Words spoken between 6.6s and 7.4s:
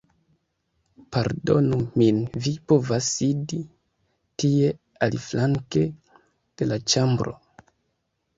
de la ĉambro!